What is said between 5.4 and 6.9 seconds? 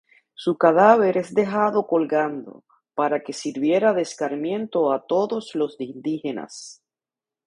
los indígenas.